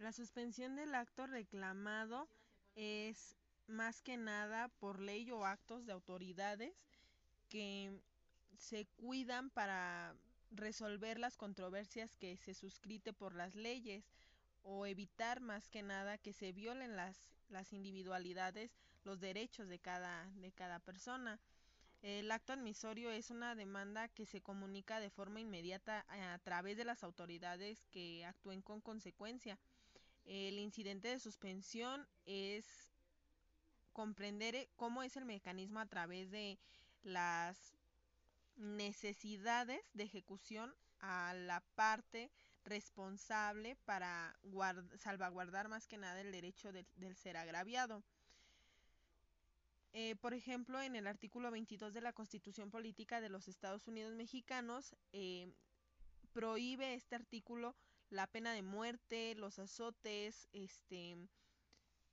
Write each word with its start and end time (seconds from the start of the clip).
La 0.00 0.12
suspensión 0.12 0.76
del 0.76 0.94
acto 0.94 1.26
reclamado 1.26 2.26
es 2.74 3.36
más 3.66 4.00
que 4.00 4.16
nada 4.16 4.68
por 4.80 4.98
ley 4.98 5.30
o 5.30 5.44
actos 5.44 5.84
de 5.84 5.92
autoridades 5.92 6.74
que 7.50 8.00
se 8.56 8.86
cuidan 8.96 9.50
para 9.50 10.16
resolver 10.52 11.18
las 11.18 11.36
controversias 11.36 12.16
que 12.16 12.38
se 12.38 12.54
suscrite 12.54 13.12
por 13.12 13.34
las 13.34 13.54
leyes 13.54 14.10
o 14.62 14.86
evitar 14.86 15.40
más 15.42 15.68
que 15.68 15.82
nada 15.82 16.16
que 16.16 16.32
se 16.32 16.52
violen 16.52 16.96
las, 16.96 17.34
las 17.50 17.74
individualidades, 17.74 18.70
los 19.04 19.20
derechos 19.20 19.68
de 19.68 19.80
cada, 19.80 20.30
de 20.36 20.50
cada 20.50 20.78
persona. 20.78 21.38
El 22.00 22.30
acto 22.30 22.54
admisorio 22.54 23.10
es 23.10 23.28
una 23.28 23.54
demanda 23.54 24.08
que 24.08 24.24
se 24.24 24.40
comunica 24.40 24.98
de 24.98 25.10
forma 25.10 25.40
inmediata 25.40 26.06
a 26.08 26.38
través 26.38 26.78
de 26.78 26.86
las 26.86 27.04
autoridades 27.04 27.86
que 27.90 28.24
actúen 28.24 28.62
con 28.62 28.80
consecuencia. 28.80 29.58
El 30.30 30.60
incidente 30.60 31.08
de 31.08 31.18
suspensión 31.18 32.06
es 32.24 32.64
comprender 33.92 34.68
cómo 34.76 35.02
es 35.02 35.16
el 35.16 35.24
mecanismo 35.24 35.80
a 35.80 35.86
través 35.86 36.30
de 36.30 36.56
las 37.02 37.74
necesidades 38.54 39.80
de 39.92 40.04
ejecución 40.04 40.72
a 41.00 41.34
la 41.34 41.64
parte 41.74 42.30
responsable 42.64 43.74
para 43.84 44.38
salvaguardar 44.98 45.66
más 45.66 45.88
que 45.88 45.98
nada 45.98 46.20
el 46.20 46.30
derecho 46.30 46.70
del 46.72 47.16
ser 47.16 47.36
agraviado. 47.36 48.04
Eh, 49.92 50.14
por 50.14 50.32
ejemplo, 50.32 50.80
en 50.80 50.94
el 50.94 51.08
artículo 51.08 51.50
22 51.50 51.92
de 51.92 52.02
la 52.02 52.12
Constitución 52.12 52.70
Política 52.70 53.20
de 53.20 53.30
los 53.30 53.48
Estados 53.48 53.88
Unidos 53.88 54.14
Mexicanos, 54.14 54.94
eh, 55.12 55.52
prohíbe 56.32 56.94
este 56.94 57.16
artículo 57.16 57.74
la 58.10 58.26
pena 58.26 58.52
de 58.52 58.62
muerte, 58.62 59.34
los 59.36 59.58
azotes, 59.58 60.48
este, 60.52 61.16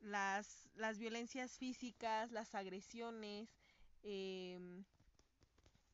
las, 0.00 0.68
las 0.74 0.98
violencias 0.98 1.58
físicas, 1.58 2.32
las 2.32 2.54
agresiones, 2.54 3.48
eh, 4.02 4.58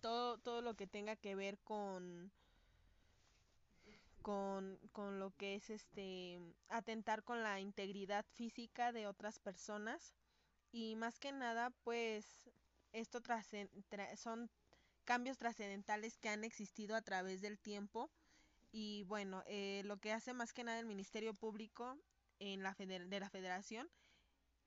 todo, 0.00 0.38
todo 0.38 0.62
lo 0.62 0.74
que 0.74 0.86
tenga 0.86 1.16
que 1.16 1.34
ver 1.34 1.58
con, 1.58 2.32
con, 4.22 4.78
con 4.92 5.18
lo 5.18 5.30
que 5.36 5.56
es 5.56 5.68
este 5.70 6.40
atentar 6.68 7.24
con 7.24 7.42
la 7.42 7.60
integridad 7.60 8.24
física 8.34 8.92
de 8.92 9.06
otras 9.06 9.38
personas. 9.38 10.14
Y 10.70 10.96
más 10.96 11.18
que 11.18 11.32
nada 11.32 11.70
pues 11.82 12.26
esto 12.92 13.20
son 14.16 14.50
cambios 15.04 15.38
trascendentales 15.38 16.18
que 16.18 16.28
han 16.28 16.44
existido 16.44 16.94
a 16.94 17.02
través 17.02 17.40
del 17.40 17.58
tiempo 17.58 18.10
y 18.70 19.04
bueno 19.04 19.42
eh, 19.46 19.82
lo 19.84 19.98
que 19.98 20.12
hace 20.12 20.34
más 20.34 20.52
que 20.52 20.64
nada 20.64 20.78
el 20.78 20.86
Ministerio 20.86 21.34
Público 21.34 21.96
en 22.38 22.62
la 22.62 22.74
de 22.78 23.20
la 23.20 23.30
Federación 23.30 23.88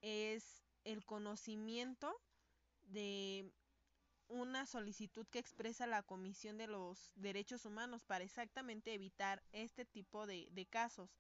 es 0.02 0.64
el 0.84 1.06
conocimiento 1.06 2.20
de 2.84 3.52
una 4.28 4.66
solicitud 4.66 5.28
que 5.28 5.40
expresa 5.40 5.86
la 5.88 6.04
Comisión 6.04 6.58
de 6.58 6.68
los 6.68 7.12
Derechos 7.16 7.66
Humanos 7.66 8.04
para 8.06 8.24
exactamente 8.24 8.94
evitar 8.94 9.44
este 9.52 9.86
tipo 9.86 10.26
de, 10.26 10.48
de 10.52 10.66
casos. 10.66 11.12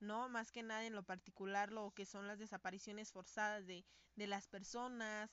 ¿no? 0.00 0.28
Más 0.28 0.52
que 0.52 0.62
nada 0.62 0.84
en 0.84 0.94
lo 0.94 1.02
particular 1.02 1.72
lo 1.72 1.92
que 1.92 2.04
son 2.04 2.26
las 2.26 2.38
desapariciones 2.38 3.12
forzadas 3.12 3.66
de, 3.66 3.84
de 4.16 4.26
las 4.26 4.48
personas, 4.48 5.30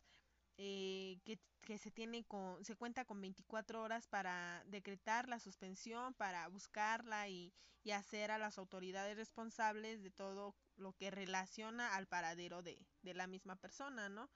eh, 0.57 1.19
que, 1.25 1.39
que, 1.61 1.77
se 1.77 1.91
tiene 1.91 2.23
con, 2.25 2.63
se 2.63 2.75
cuenta 2.75 3.05
con 3.05 3.21
24 3.21 3.81
horas 3.81 4.07
para 4.07 4.63
decretar 4.67 5.27
la 5.27 5.39
suspensión, 5.39 6.13
para 6.13 6.47
buscarla 6.47 7.27
y, 7.29 7.53
y 7.83 7.91
hacer 7.91 8.31
a 8.31 8.37
las 8.37 8.57
autoridades 8.57 9.17
responsables 9.17 10.03
de 10.03 10.11
todo 10.11 10.55
lo 10.75 10.93
que 10.93 11.11
relaciona 11.11 11.95
al 11.95 12.07
paradero 12.07 12.61
de, 12.61 12.85
de 13.01 13.13
la 13.13 13.27
misma 13.27 13.55
persona, 13.55 14.09
¿no? 14.09 14.29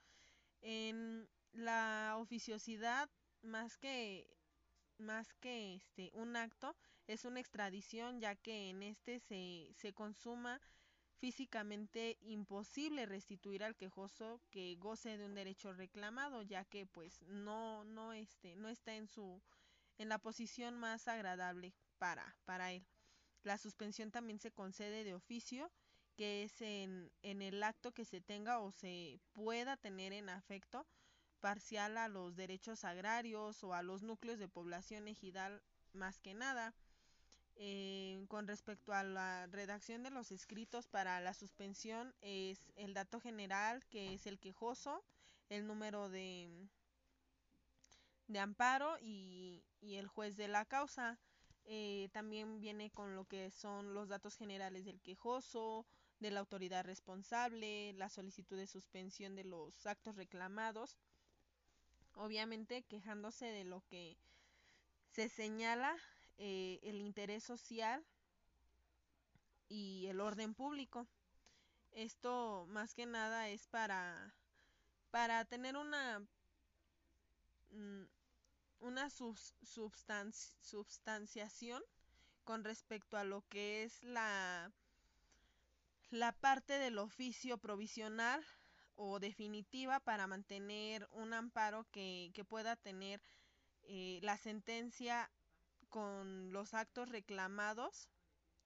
En, 0.62 1.30
la 1.58 2.16
oficiosidad 2.18 3.10
más 3.42 3.78
que 3.78 4.28
más 5.00 5.34
que 5.34 5.76
este 5.76 6.12
un 6.14 6.36
acto 6.36 6.76
es 7.08 7.26
una 7.26 7.40
extradición 7.40 8.20
ya 8.20 8.36
que 8.36 8.70
en 8.70 8.84
este 8.84 9.20
se, 9.20 9.72
se 9.76 9.94
consuma 9.94 10.62
físicamente 11.20 12.18
imposible 12.22 13.06
restituir 13.06 13.64
al 13.64 13.76
quejoso 13.76 14.42
que 14.52 14.76
goce 14.76 15.18
de 15.18 15.26
un 15.26 15.36
derecho 15.36 15.74
reclamado 15.74 16.42
ya 16.42 16.64
que 16.66 16.86
pues 16.86 17.22
no 17.24 17.84
no 17.86 18.14
este 18.14 18.56
no 18.56 18.70
está 18.70 18.94
en 18.96 19.08
su 19.08 19.42
en 19.98 20.10
la 20.10 20.20
posición 20.20 20.76
más 20.76 21.08
agradable 21.08 21.74
para 21.98 22.36
para 22.46 22.72
él 22.72 22.86
la 23.44 23.58
suspensión 23.58 24.12
también 24.12 24.40
se 24.40 24.52
concede 24.52 25.04
de 25.04 25.16
oficio 25.16 25.72
que 26.16 26.44
es 26.44 26.62
en, 26.62 27.12
en 27.22 27.42
el 27.42 27.64
acto 27.64 27.94
que 27.94 28.04
se 28.04 28.22
tenga 28.22 28.60
o 28.60 28.72
se 28.72 29.20
pueda 29.34 29.78
tener 29.78 30.14
en 30.14 30.30
afecto 30.30 30.86
parcial 31.40 31.98
a 31.98 32.08
los 32.08 32.36
derechos 32.36 32.84
agrarios 32.84 33.64
o 33.64 33.74
a 33.74 33.84
los 33.84 34.02
núcleos 34.02 34.40
de 34.40 34.48
población 34.48 35.08
ejidal 35.08 35.62
más 35.94 36.20
que 36.20 36.34
nada. 36.34 36.74
Eh, 37.60 38.24
con 38.30 38.48
respecto 38.48 38.94
a 38.94 39.04
la 39.04 39.48
redacción 39.48 40.04
de 40.04 40.12
los 40.12 40.32
escritos 40.32 40.88
para 40.88 41.20
la 41.22 41.34
suspensión 41.34 42.14
es 42.22 42.72
el 42.76 42.94
dato 42.94 43.20
general 43.20 43.84
que 43.88 44.14
es 44.14 44.28
el 44.28 44.40
quejoso, 44.40 45.04
el 45.50 45.66
número 45.66 46.10
de, 46.10 46.50
de 48.28 48.40
amparo 48.40 48.98
y, 49.02 49.64
y 49.82 49.96
el 49.96 50.08
juez 50.08 50.38
de 50.38 50.48
la 50.48 50.66
causa. 50.66 51.20
Eh, 51.66 52.10
también 52.14 52.62
viene 52.62 52.92
con 52.92 53.16
lo 53.16 53.26
que 53.26 53.52
son 53.52 53.94
los 53.94 54.08
datos 54.08 54.38
generales 54.38 54.86
del 54.86 55.02
quejoso, 55.02 55.86
de 56.20 56.32
la 56.32 56.40
autoridad 56.40 56.86
responsable, 56.86 57.94
la 57.94 58.10
solicitud 58.10 58.58
de 58.58 58.68
suspensión 58.68 59.36
de 59.36 59.44
los 59.44 59.86
actos 59.86 60.16
reclamados 60.16 60.98
obviamente 62.18 62.84
quejándose 62.84 63.46
de 63.46 63.64
lo 63.64 63.82
que 63.90 64.18
se 65.12 65.30
señala 65.30 65.96
eh, 66.38 66.80
el 66.84 67.02
interés 67.02 67.44
social 67.44 68.06
y 69.70 70.08
el 70.08 70.22
orden 70.22 70.54
público. 70.54 71.08
Esto 71.92 72.66
más 72.70 72.94
que 72.94 73.06
nada 73.06 73.50
es 73.50 73.68
para 73.68 74.34
para 75.12 75.46
tener 75.46 75.78
una 75.78 76.20
mm, 77.72 78.04
una 78.80 79.10
substanciación 79.10 81.84
con 82.44 82.64
respecto 82.64 83.18
a 83.18 83.24
lo 83.24 83.42
que 83.50 83.84
es 83.84 84.04
la 84.04 84.72
la 86.10 86.32
parte 86.32 86.78
del 86.78 87.00
oficio 87.00 87.58
provisional 87.58 88.46
o 88.96 89.20
definitiva 89.20 90.00
para 90.00 90.28
mantener 90.28 91.08
un 91.12 91.34
amparo 91.34 91.86
que, 91.92 92.32
que 92.34 92.46
pueda 92.46 92.76
tener 92.76 93.22
eh, 93.84 94.20
la 94.22 94.38
sentencia 94.38 95.30
con 95.90 96.52
los 96.54 96.74
actos 96.74 97.10
reclamados 97.10 98.10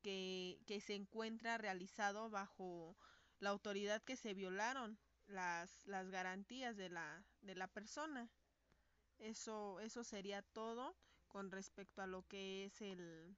que, 0.01 0.59
que 0.67 0.81
se 0.81 0.95
encuentra 0.95 1.57
realizado 1.57 2.29
bajo 2.29 2.97
la 3.39 3.49
autoridad 3.51 4.01
que 4.03 4.15
se 4.15 4.33
violaron 4.33 4.97
las, 5.27 5.85
las 5.87 6.09
garantías 6.09 6.77
de 6.77 6.89
la, 6.89 7.23
de 7.41 7.55
la 7.55 7.67
persona. 7.67 8.29
Eso, 9.19 9.79
eso 9.81 10.03
sería 10.03 10.41
todo 10.41 10.95
con 11.29 11.51
respecto 11.51 12.01
a 12.01 12.07
lo 12.07 12.27
que 12.27 12.65
es 12.65 12.81
el, 12.81 13.38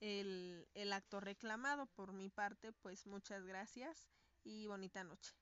el, 0.00 0.66
el 0.74 0.92
acto 0.92 1.20
reclamado. 1.20 1.86
Por 1.86 2.12
mi 2.12 2.28
parte, 2.28 2.72
pues 2.72 3.06
muchas 3.06 3.44
gracias 3.44 4.08
y 4.44 4.66
bonita 4.66 5.04
noche. 5.04 5.32